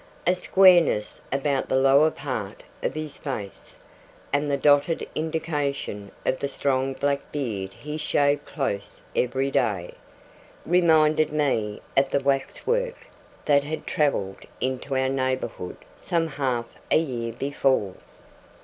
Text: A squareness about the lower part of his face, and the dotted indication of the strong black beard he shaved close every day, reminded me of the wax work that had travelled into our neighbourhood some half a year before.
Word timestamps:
A 0.25 0.33
squareness 0.33 1.21
about 1.31 1.69
the 1.69 1.75
lower 1.75 2.09
part 2.09 2.63
of 2.81 2.95
his 2.95 3.17
face, 3.17 3.77
and 4.33 4.49
the 4.49 4.57
dotted 4.57 5.07
indication 5.13 6.11
of 6.25 6.39
the 6.39 6.47
strong 6.47 6.93
black 6.93 7.31
beard 7.31 7.71
he 7.73 7.99
shaved 7.99 8.43
close 8.43 9.03
every 9.15 9.51
day, 9.51 9.93
reminded 10.65 11.31
me 11.31 11.83
of 11.95 12.09
the 12.09 12.19
wax 12.19 12.65
work 12.65 12.97
that 13.45 13.63
had 13.63 13.85
travelled 13.85 14.39
into 14.59 14.95
our 14.97 15.07
neighbourhood 15.07 15.77
some 15.99 16.25
half 16.29 16.65
a 16.89 16.97
year 16.97 17.31
before. 17.33 17.93